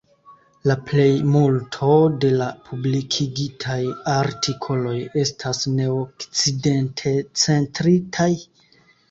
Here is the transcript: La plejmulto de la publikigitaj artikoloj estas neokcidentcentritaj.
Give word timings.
La 0.69 0.75
plejmulto 0.85 1.89
de 2.23 2.31
la 2.39 2.47
publikigitaj 2.69 3.77
artikoloj 4.15 4.95
estas 5.25 5.61
neokcidentcentritaj. 5.77 8.31